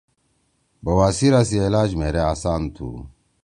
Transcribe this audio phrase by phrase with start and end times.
[0.83, 2.89] بواسیِرا سی علاج مھیرے آسان تُھو۔